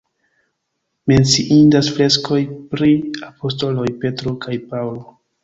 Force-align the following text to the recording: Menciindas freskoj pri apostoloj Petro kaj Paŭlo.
Menciindas 1.11 1.89
freskoj 1.97 2.39
pri 2.73 2.89
apostoloj 3.29 3.87
Petro 4.01 4.35
kaj 4.49 4.59
Paŭlo. 4.75 5.07